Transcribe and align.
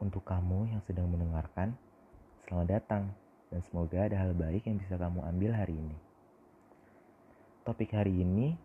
Untuk 0.00 0.24
kamu 0.24 0.72
yang 0.72 0.80
sedang 0.88 1.12
mendengarkan, 1.12 1.76
selamat 2.48 2.68
datang 2.72 3.12
dan 3.52 3.60
semoga 3.68 4.08
ada 4.08 4.16
hal 4.16 4.32
baik 4.32 4.64
yang 4.64 4.80
bisa 4.80 4.96
kamu 4.96 5.20
ambil 5.28 5.52
hari 5.52 5.76
ini. 5.76 5.92
Topik 7.68 7.92
hari 7.92 8.24
ini 8.24 8.56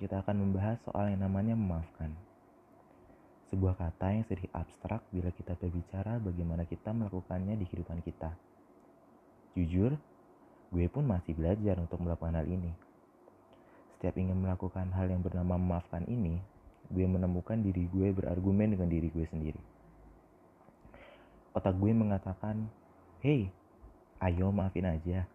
kita 0.00 0.24
akan 0.24 0.48
membahas 0.48 0.80
soal 0.88 1.12
yang 1.12 1.20
namanya 1.20 1.52
memaafkan. 1.52 2.16
Sebuah 3.52 3.76
kata 3.76 4.16
yang 4.16 4.24
sedikit 4.32 4.48
abstrak 4.56 5.04
bila 5.12 5.28
kita 5.28 5.60
berbicara 5.60 6.16
bagaimana 6.24 6.64
kita 6.64 6.88
melakukannya 6.96 7.60
di 7.60 7.68
kehidupan 7.68 8.00
kita. 8.00 8.32
Jujur, 9.60 9.92
gue 10.72 10.86
pun 10.88 11.04
masih 11.04 11.36
belajar 11.36 11.76
untuk 11.76 12.00
melakukan 12.00 12.32
hal 12.32 12.48
ini. 12.48 12.72
Setiap 14.00 14.16
ingin 14.16 14.40
melakukan 14.40 14.88
hal 14.96 15.12
yang 15.12 15.20
bernama 15.20 15.60
memaafkan 15.60 16.08
ini, 16.08 16.40
gue 16.88 17.04
menemukan 17.04 17.60
diri 17.60 17.92
gue 17.92 18.08
berargumen 18.16 18.72
dengan 18.72 18.88
diri 18.88 19.12
gue 19.12 19.28
sendiri. 19.28 19.76
Otak 21.58 21.74
gue 21.74 21.90
mengatakan, 21.90 22.70
Hei, 23.18 23.50
ayo 24.22 24.54
maafin 24.54 24.86
aja. 24.86 25.26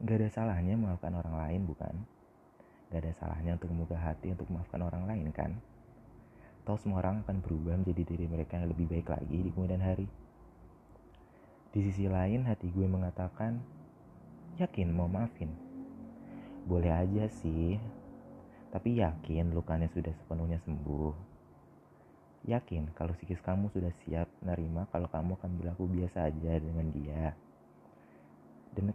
Gak 0.00 0.16
ada 0.16 0.28
salahnya 0.32 0.72
memaafkan 0.72 1.12
orang 1.12 1.36
lain, 1.36 1.68
bukan? 1.68 2.00
Gak 2.88 3.04
ada 3.04 3.12
salahnya 3.20 3.60
untuk 3.60 3.68
membuka 3.68 4.00
hati 4.00 4.32
untuk 4.32 4.48
memaafkan 4.48 4.80
orang 4.80 5.04
lain, 5.04 5.28
kan? 5.28 5.60
Tahu 6.64 6.80
semua 6.80 7.04
orang 7.04 7.20
akan 7.28 7.44
berubah 7.44 7.76
menjadi 7.76 8.08
diri 8.08 8.24
mereka 8.24 8.56
yang 8.56 8.72
lebih 8.72 8.88
baik 8.88 9.12
lagi 9.12 9.36
di 9.36 9.52
kemudian 9.52 9.84
hari. 9.84 10.08
Di 11.76 11.84
sisi 11.84 12.08
lain, 12.08 12.48
hati 12.48 12.72
gue 12.72 12.88
mengatakan, 12.88 13.60
yakin 14.56 14.88
mau 14.96 15.12
maafin. 15.12 15.52
Boleh 16.64 17.04
aja 17.04 17.28
sih, 17.28 17.76
tapi 18.72 18.96
yakin 18.96 19.52
lukanya 19.52 19.92
sudah 19.92 20.16
sepenuhnya 20.24 20.56
sembuh. 20.64 21.29
Yakin 22.48 22.88
kalau 22.96 23.12
psikis 23.20 23.36
kamu 23.44 23.68
sudah 23.68 23.92
siap 24.04 24.24
menerima 24.40 24.88
kalau 24.88 25.12
kamu 25.12 25.36
akan 25.36 25.50
berlaku 25.60 25.84
biasa 25.92 26.32
aja 26.32 26.56
dengan 26.56 26.88
dia. 26.88 27.36
Dan, 28.72 28.94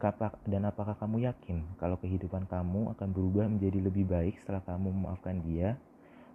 dan 0.49 0.61
apakah 0.65 0.97
kamu 0.97 1.29
yakin 1.29 1.61
kalau 1.77 1.99
kehidupan 2.01 2.49
kamu 2.49 2.95
akan 2.97 3.09
berubah 3.11 3.45
menjadi 3.45 3.85
lebih 3.85 4.07
baik 4.09 4.41
setelah 4.41 4.63
kamu 4.65 4.89
memaafkan 4.89 5.45
dia? 5.45 5.77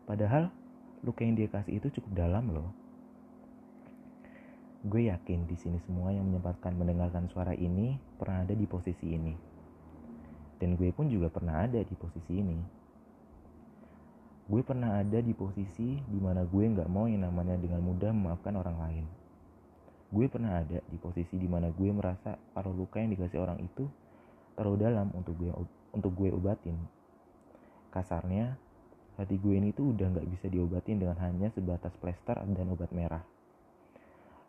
Padahal 0.07 0.55
luka 1.03 1.27
yang 1.27 1.35
dia 1.35 1.49
kasih 1.51 1.83
itu 1.83 1.91
cukup 1.99 2.13
dalam 2.15 2.53
loh. 2.53 2.71
Gue 4.87 5.11
yakin 5.11 5.51
di 5.51 5.57
sini 5.59 5.83
semua 5.83 6.15
yang 6.15 6.31
menyempatkan 6.31 6.73
mendengarkan 6.79 7.27
suara 7.33 7.57
ini 7.59 7.99
pernah 8.21 8.47
ada 8.47 8.55
di 8.55 8.65
posisi 8.71 9.13
ini. 9.13 9.35
Dan 10.61 10.77
gue 10.79 10.93
pun 10.95 11.11
juga 11.11 11.33
pernah 11.33 11.65
ada 11.65 11.81
di 11.81 11.95
posisi 11.97 12.39
ini 12.39 12.80
gue 14.51 14.67
pernah 14.67 14.99
ada 14.99 15.23
di 15.23 15.31
posisi 15.31 16.03
di 16.11 16.19
mana 16.19 16.43
gue 16.43 16.65
nggak 16.67 16.91
mau 16.91 17.07
yang 17.07 17.23
namanya 17.23 17.55
dengan 17.55 17.79
mudah 17.87 18.11
memaafkan 18.11 18.59
orang 18.59 18.77
lain. 18.83 19.07
Gue 20.11 20.27
pernah 20.27 20.59
ada 20.59 20.83
di 20.91 20.99
posisi 20.99 21.39
di 21.39 21.47
mana 21.47 21.71
gue 21.71 21.87
merasa 21.95 22.35
kalau 22.51 22.75
luka 22.75 22.99
yang 22.99 23.15
dikasih 23.15 23.39
orang 23.39 23.63
itu 23.63 23.87
terlalu 24.59 24.91
dalam 24.91 25.07
untuk 25.15 25.39
gue 25.39 25.55
untuk 25.95 26.11
gue 26.19 26.35
obatin. 26.35 26.75
Kasarnya, 27.95 28.59
hati 29.23 29.39
gue 29.39 29.55
ini 29.55 29.71
tuh 29.71 29.95
udah 29.95 30.19
nggak 30.19 30.27
bisa 30.27 30.51
diobatin 30.51 30.99
dengan 30.99 31.15
hanya 31.23 31.55
sebatas 31.55 31.95
plester 32.03 32.43
dan 32.43 32.67
obat 32.75 32.91
merah. 32.91 33.23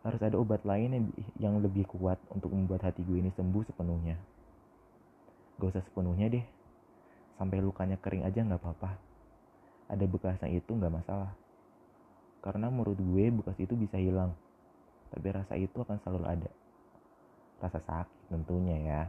Harus 0.02 0.18
ada 0.18 0.34
obat 0.34 0.66
lain 0.66 0.98
yang, 0.98 1.06
yang 1.38 1.54
lebih 1.62 1.86
kuat 1.86 2.18
untuk 2.34 2.50
membuat 2.50 2.90
hati 2.90 3.06
gue 3.06 3.22
ini 3.22 3.30
sembuh 3.38 3.62
sepenuhnya. 3.70 4.18
Gak 5.62 5.78
usah 5.78 5.84
sepenuhnya 5.86 6.26
deh, 6.26 6.42
sampai 7.38 7.62
lukanya 7.62 8.02
kering 8.02 8.26
aja 8.26 8.42
nggak 8.42 8.58
apa-apa 8.58 9.11
ada 9.92 10.04
bekasnya 10.08 10.48
itu 10.48 10.72
nggak 10.72 11.04
masalah. 11.04 11.36
Karena 12.40 12.72
menurut 12.72 12.96
gue 12.96 13.24
bekas 13.28 13.54
itu 13.60 13.76
bisa 13.76 14.00
hilang, 14.00 14.32
tapi 15.12 15.28
rasa 15.28 15.54
itu 15.60 15.76
akan 15.76 16.00
selalu 16.00 16.24
ada. 16.24 16.50
Rasa 17.60 17.78
sakit 17.84 18.32
tentunya 18.32 18.76
ya. 18.80 19.02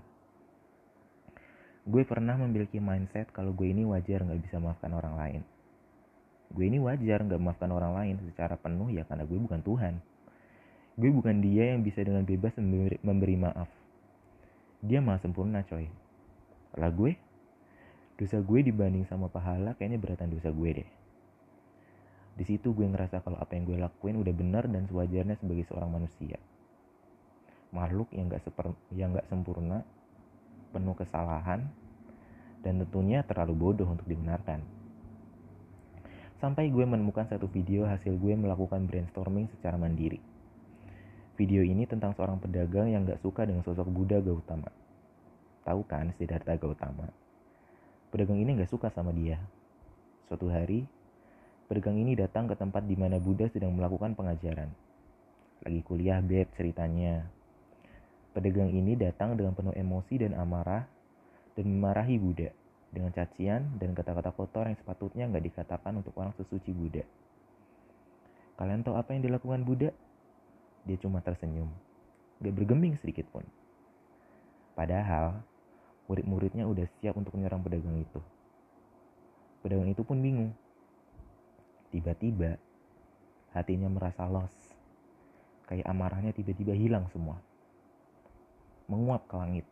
Gue 1.88 2.04
pernah 2.04 2.36
memiliki 2.36 2.78
mindset 2.84 3.32
kalau 3.32 3.56
gue 3.56 3.72
ini 3.72 3.88
wajar 3.88 4.22
nggak 4.22 4.44
bisa 4.44 4.60
maafkan 4.60 4.92
orang 4.92 5.16
lain. 5.16 5.42
Gue 6.54 6.70
ini 6.70 6.78
wajar 6.78 7.26
nggak 7.26 7.42
maafkan 7.42 7.72
orang 7.74 7.98
lain 7.98 8.16
secara 8.30 8.60
penuh 8.60 8.94
ya 8.94 9.08
karena 9.08 9.26
gue 9.26 9.40
bukan 9.40 9.64
Tuhan. 9.64 9.98
Gue 10.94 11.10
bukan 11.10 11.42
dia 11.42 11.74
yang 11.74 11.82
bisa 11.82 12.06
dengan 12.06 12.22
bebas 12.22 12.54
memberi, 12.62 13.02
memberi 13.02 13.36
maaf. 13.40 13.70
Dia 14.86 15.02
maha 15.02 15.18
sempurna 15.26 15.66
coy. 15.66 15.90
Lah 16.78 16.94
gue 16.94 17.18
dosa 18.14 18.38
gue 18.46 18.60
dibanding 18.62 19.10
sama 19.10 19.26
pahala 19.26 19.74
kayaknya 19.74 19.98
beratan 19.98 20.30
dosa 20.30 20.54
gue 20.54 20.70
deh. 20.70 20.90
Di 22.34 22.46
situ 22.46 22.74
gue 22.74 22.86
ngerasa 22.86 23.26
kalau 23.26 23.38
apa 23.42 23.58
yang 23.58 23.66
gue 23.66 23.78
lakuin 23.82 24.22
udah 24.22 24.34
benar 24.34 24.70
dan 24.70 24.86
sewajarnya 24.86 25.38
sebagai 25.38 25.66
seorang 25.66 25.90
manusia. 25.90 26.38
Makhluk 27.74 28.14
yang 28.14 28.30
gak 28.30 28.46
seper 28.46 28.74
yang 28.94 29.18
gak 29.18 29.26
sempurna 29.30 29.82
penuh 30.70 30.94
kesalahan 30.94 31.66
dan 32.62 32.82
tentunya 32.86 33.26
terlalu 33.26 33.54
bodoh 33.58 33.90
untuk 33.90 34.06
dibenarkan. 34.06 34.62
Sampai 36.38 36.70
gue 36.70 36.86
menemukan 36.86 37.26
satu 37.26 37.50
video 37.50 37.90
hasil 37.90 38.14
gue 38.14 38.34
melakukan 38.38 38.86
brainstorming 38.86 39.50
secara 39.58 39.78
mandiri. 39.78 40.22
Video 41.34 41.66
ini 41.66 41.90
tentang 41.90 42.14
seorang 42.14 42.38
pedagang 42.38 42.94
yang 42.94 43.10
gak 43.10 43.26
suka 43.26 43.50
dengan 43.50 43.66
sosok 43.66 43.90
Buddha 43.90 44.22
Gautama. 44.22 44.70
Tahu 45.66 45.82
kan 45.90 46.14
Siddhartha 46.14 46.54
Gautama 46.62 47.23
Pedagang 48.14 48.38
ini 48.38 48.54
gak 48.62 48.70
suka 48.70 48.94
sama 48.94 49.10
dia. 49.10 49.42
Suatu 50.30 50.46
hari, 50.46 50.86
pedagang 51.66 51.98
ini 51.98 52.14
datang 52.14 52.46
ke 52.46 52.54
tempat 52.54 52.86
di 52.86 52.94
mana 52.94 53.18
Buddha 53.18 53.50
sedang 53.50 53.74
melakukan 53.74 54.14
pengajaran. 54.14 54.70
Lagi 55.66 55.82
kuliah 55.82 56.22
beb 56.22 56.46
ceritanya. 56.54 57.26
Pedagang 58.38 58.70
ini 58.70 58.94
datang 58.94 59.34
dengan 59.34 59.58
penuh 59.58 59.74
emosi 59.74 60.22
dan 60.22 60.38
amarah 60.38 60.86
dan 61.58 61.66
memarahi 61.66 62.22
Buddha 62.22 62.54
dengan 62.94 63.10
cacian 63.10 63.82
dan 63.82 63.98
kata-kata 63.98 64.30
kotor 64.30 64.70
yang 64.70 64.78
sepatutnya 64.78 65.26
nggak 65.34 65.50
dikatakan 65.50 65.98
untuk 65.98 66.14
orang 66.14 66.38
sesuci 66.38 66.70
Buddha. 66.70 67.02
Kalian 68.62 68.86
tahu 68.86 68.94
apa 68.94 69.18
yang 69.18 69.26
dilakukan 69.26 69.66
Buddha? 69.66 69.90
Dia 70.86 71.02
cuma 71.02 71.18
tersenyum, 71.26 71.74
gak 72.46 72.54
bergeming 72.54 72.94
sedikit 73.02 73.26
pun. 73.34 73.42
Padahal 74.78 75.42
murid-muridnya 76.08 76.68
udah 76.68 76.86
siap 77.00 77.16
untuk 77.16 77.36
menyerang 77.36 77.64
pedagang 77.64 77.96
itu. 78.00 78.20
Pedagang 79.64 79.88
itu 79.88 80.04
pun 80.04 80.20
bingung. 80.20 80.52
Tiba-tiba 81.96 82.60
hatinya 83.56 83.88
merasa 83.88 84.28
los. 84.28 84.52
Kayak 85.70 85.88
amarahnya 85.88 86.36
tiba-tiba 86.36 86.76
hilang 86.76 87.08
semua. 87.16 87.40
Menguap 88.92 89.24
ke 89.32 89.36
langit. 89.40 89.66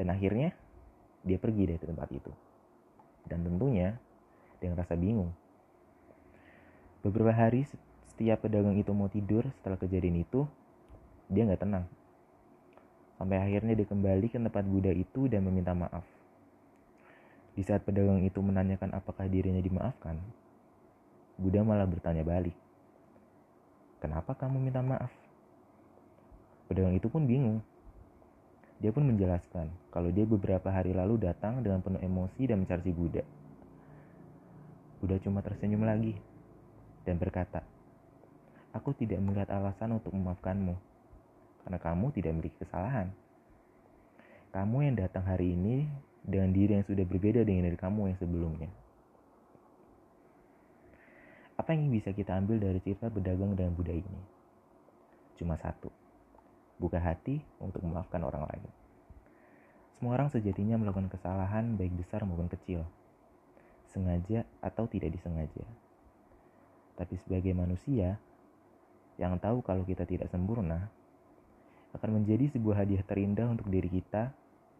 Dan 0.00 0.08
akhirnya 0.08 0.56
dia 1.26 1.36
pergi 1.36 1.68
dari 1.68 1.82
tempat 1.84 2.08
itu. 2.14 2.32
Dan 3.28 3.44
tentunya 3.44 3.98
dengan 4.62 4.80
rasa 4.80 4.96
bingung. 4.96 5.34
Beberapa 7.04 7.30
hari 7.30 7.68
setiap 8.08 8.42
pedagang 8.42 8.74
itu 8.74 8.90
mau 8.90 9.06
tidur 9.06 9.46
setelah 9.60 9.78
kejadian 9.78 10.24
itu, 10.24 10.48
dia 11.30 11.46
nggak 11.46 11.62
tenang. 11.62 11.86
Sampai 13.18 13.42
akhirnya 13.42 13.74
dia 13.74 13.82
kembali 13.82 14.30
ke 14.30 14.38
tempat 14.38 14.62
Buddha 14.62 14.94
itu 14.94 15.26
dan 15.26 15.42
meminta 15.42 15.74
maaf. 15.74 16.06
Di 17.58 17.66
saat 17.66 17.82
pedagang 17.82 18.22
itu 18.22 18.38
menanyakan 18.38 18.94
apakah 18.94 19.26
dirinya 19.26 19.58
dimaafkan, 19.58 20.14
Buddha 21.34 21.66
malah 21.66 21.90
bertanya 21.90 22.22
balik. 22.22 22.54
Kenapa 23.98 24.38
kamu 24.38 24.62
minta 24.62 24.78
maaf? 24.78 25.10
Pedagang 26.70 26.94
itu 26.94 27.10
pun 27.10 27.26
bingung. 27.26 27.58
Dia 28.78 28.94
pun 28.94 29.02
menjelaskan 29.02 29.66
kalau 29.90 30.14
dia 30.14 30.22
beberapa 30.22 30.70
hari 30.70 30.94
lalu 30.94 31.18
datang 31.18 31.58
dengan 31.66 31.82
penuh 31.82 31.98
emosi 31.98 32.46
dan 32.46 32.62
mencari 32.62 32.94
Buddha. 32.94 33.26
Buddha 35.02 35.18
cuma 35.18 35.42
tersenyum 35.42 35.82
lagi 35.82 36.14
dan 37.02 37.18
berkata, 37.18 37.66
Aku 38.70 38.94
tidak 38.94 39.18
melihat 39.18 39.50
alasan 39.50 39.98
untuk 39.98 40.14
memaafkanmu 40.14 40.78
karena 41.68 41.84
kamu 41.84 42.16
tidak 42.16 42.32
memiliki 42.32 42.64
kesalahan. 42.64 43.12
Kamu 44.56 44.88
yang 44.88 44.96
datang 44.96 45.20
hari 45.28 45.52
ini 45.52 45.84
dengan 46.24 46.48
diri 46.48 46.80
yang 46.80 46.86
sudah 46.88 47.04
berbeda 47.04 47.44
dengan 47.44 47.68
diri 47.68 47.76
kamu 47.76 48.08
yang 48.08 48.16
sebelumnya. 48.16 48.72
Apa 51.60 51.76
yang 51.76 51.92
bisa 51.92 52.16
kita 52.16 52.40
ambil 52.40 52.56
dari 52.56 52.80
cerita 52.80 53.12
berdagang 53.12 53.52
dengan 53.52 53.76
Buddha 53.76 53.92
ini? 53.92 54.22
Cuma 55.36 55.60
satu, 55.60 55.92
buka 56.80 56.96
hati 56.96 57.44
untuk 57.60 57.84
memaafkan 57.84 58.24
orang 58.24 58.48
lain. 58.48 58.64
Semua 60.00 60.16
orang 60.16 60.32
sejatinya 60.32 60.80
melakukan 60.80 61.12
kesalahan 61.12 61.76
baik 61.76 61.92
besar 62.00 62.24
maupun 62.24 62.48
kecil, 62.48 62.88
sengaja 63.92 64.48
atau 64.64 64.88
tidak 64.88 65.12
disengaja. 65.12 65.68
Tapi 66.96 67.12
sebagai 67.20 67.52
manusia 67.52 68.16
yang 69.20 69.36
tahu 69.36 69.60
kalau 69.60 69.84
kita 69.84 70.08
tidak 70.08 70.32
sempurna, 70.32 70.88
akan 71.98 72.22
menjadi 72.22 72.54
sebuah 72.54 72.86
hadiah 72.86 73.02
terindah 73.02 73.50
untuk 73.50 73.66
diri 73.66 73.90
kita 73.90 74.30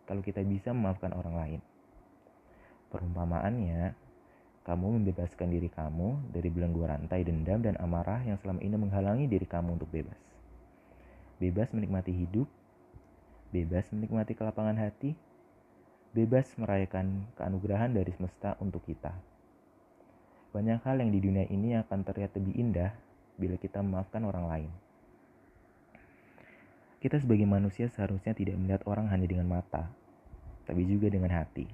kalau 0.06 0.23
kita 0.23 0.41
bisa 0.47 0.70
memaafkan 0.70 1.12
orang 1.12 1.35
lain. 1.35 1.61
Perumpamaannya, 2.88 3.93
kamu 4.65 5.00
membebaskan 5.00 5.49
diri 5.53 5.69
kamu 5.73 6.32
dari 6.32 6.49
belenggu 6.49 6.85
rantai 6.85 7.25
dendam 7.25 7.61
dan 7.61 7.76
amarah 7.81 8.20
yang 8.25 8.41
selama 8.41 8.61
ini 8.65 8.76
menghalangi 8.76 9.25
diri 9.25 9.44
kamu 9.44 9.81
untuk 9.81 9.91
bebas. 9.91 10.20
bebas 11.38 11.70
menikmati 11.70 12.11
hidup, 12.11 12.50
bebas 13.55 13.87
menikmati 13.94 14.35
kelapangan 14.35 14.75
hati, 14.75 15.14
bebas 16.12 16.50
merayakan 16.59 17.31
keanugerahan 17.38 17.94
dari 17.94 18.11
semesta 18.11 18.59
untuk 18.59 18.82
kita. 18.85 19.14
Banyak 20.50 20.82
hal 20.82 20.99
yang 20.99 21.12
di 21.12 21.21
dunia 21.21 21.47
ini 21.47 21.79
akan 21.79 22.03
terlihat 22.03 22.35
lebih 22.37 22.59
indah 22.59 22.91
bila 23.38 23.55
kita 23.55 23.85
memaafkan 23.85 24.25
orang 24.26 24.47
lain. 24.49 24.71
Kita 26.99 27.15
sebagai 27.19 27.47
manusia 27.47 27.87
seharusnya 27.87 28.35
tidak 28.35 28.59
melihat 28.59 28.83
orang 28.91 29.06
hanya 29.11 29.31
dengan 29.31 29.47
mata, 29.47 29.87
tapi 30.67 30.83
juga 30.87 31.06
dengan 31.06 31.31
hati. 31.31 31.71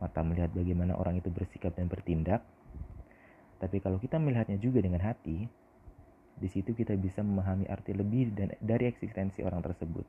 Mata 0.00 0.24
melihat 0.24 0.48
bagaimana 0.56 0.96
orang 0.96 1.20
itu 1.20 1.28
bersikap 1.28 1.76
dan 1.76 1.92
bertindak, 1.92 2.40
tapi 3.60 3.84
kalau 3.84 4.00
kita 4.00 4.16
melihatnya 4.16 4.56
juga 4.56 4.80
dengan 4.80 5.04
hati, 5.04 5.44
di 6.34 6.48
situ 6.48 6.72
kita 6.72 6.96
bisa 6.96 7.20
memahami 7.20 7.68
arti 7.68 7.92
lebih 7.92 8.32
dan 8.32 8.56
dari 8.58 8.90
eksistensi 8.90 9.44
orang 9.44 9.62
tersebut 9.62 10.04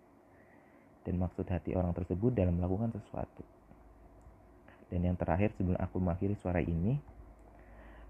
dan 1.05 1.21
maksud 1.21 1.45
hati 1.45 1.77
orang 1.77 1.93
tersebut 1.93 2.33
dalam 2.33 2.57
melakukan 2.57 2.89
sesuatu. 2.97 3.45
Dan 4.89 5.05
yang 5.05 5.15
terakhir 5.15 5.53
sebelum 5.53 5.77
aku 5.77 6.01
mengakhiri 6.01 6.33
suara 6.41 6.59
ini, 6.59 6.97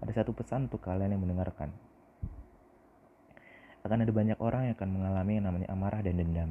ada 0.00 0.12
satu 0.16 0.32
pesan 0.32 0.72
untuk 0.72 0.80
kalian 0.80 1.12
yang 1.12 1.22
mendengarkan. 1.22 1.72
Akan 3.86 4.02
ada 4.02 4.10
banyak 4.10 4.34
orang 4.42 4.66
yang 4.66 4.74
akan 4.74 4.90
mengalami 4.90 5.32
yang 5.38 5.46
namanya 5.46 5.68
amarah 5.70 6.02
dan 6.02 6.18
dendam. 6.18 6.50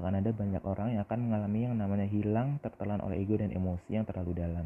Akan 0.00 0.16
ada 0.16 0.32
banyak 0.32 0.64
orang 0.64 0.96
yang 0.96 1.04
akan 1.04 1.18
mengalami 1.28 1.60
yang 1.68 1.76
namanya 1.76 2.08
hilang 2.08 2.56
tertelan 2.64 3.04
oleh 3.04 3.20
ego 3.20 3.36
dan 3.36 3.52
emosi 3.52 3.92
yang 3.92 4.08
terlalu 4.08 4.32
dalam. 4.32 4.64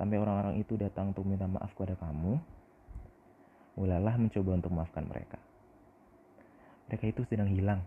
Sampai 0.00 0.16
orang-orang 0.16 0.56
itu 0.56 0.80
datang 0.80 1.12
untuk 1.12 1.28
minta 1.28 1.44
maaf 1.44 1.76
kepada 1.76 1.92
kamu, 2.00 2.40
mulailah 3.76 4.16
mencoba 4.16 4.56
untuk 4.56 4.72
memaafkan 4.72 5.04
mereka. 5.04 5.36
Mereka 6.88 7.12
itu 7.12 7.28
sedang 7.28 7.52
hilang. 7.52 7.84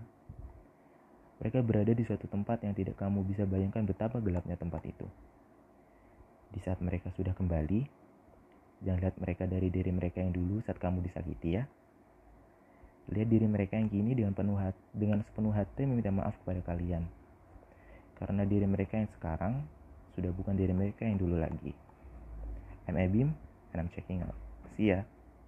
Mereka 1.41 1.65
berada 1.65 1.89
di 1.89 2.05
suatu 2.05 2.29
tempat 2.29 2.61
yang 2.61 2.77
tidak 2.77 3.01
kamu 3.01 3.25
bisa 3.25 3.49
bayangkan 3.49 3.81
betapa 3.81 4.21
gelapnya 4.21 4.61
tempat 4.61 4.85
itu. 4.85 5.09
Di 6.53 6.61
saat 6.61 6.85
mereka 6.85 7.09
sudah 7.17 7.33
kembali, 7.33 7.81
jangan 8.85 8.99
lihat 9.01 9.17
mereka 9.17 9.49
dari 9.49 9.73
diri 9.73 9.89
mereka 9.89 10.21
yang 10.21 10.37
dulu 10.37 10.61
saat 10.61 10.77
kamu 10.77 11.01
disakiti 11.01 11.57
ya. 11.57 11.65
Lihat 13.13 13.27
diri 13.29 13.45
mereka 13.45 13.77
yang 13.77 13.89
kini 13.89 14.17
dengan 14.17 14.33
penuh 14.33 14.57
hati, 14.57 14.81
dengan 14.93 15.21
sepenuh 15.21 15.53
hati 15.53 15.85
meminta 15.85 16.09
maaf 16.09 16.33
kepada 16.41 16.61
kalian. 16.73 17.05
Karena 18.17 18.41
diri 18.47 18.65
mereka 18.65 18.97
yang 18.97 19.09
sekarang 19.19 19.61
sudah 20.17 20.31
bukan 20.33 20.57
diri 20.57 20.73
mereka 20.73 21.05
yang 21.05 21.21
dulu 21.21 21.37
lagi. 21.37 21.75
I'm 22.89 22.97
Abim 22.97 23.33
and 23.73 23.77
I'm 23.77 23.89
checking 23.93 24.25
out. 24.25 24.33
See 24.77 24.89
ya. 24.89 25.05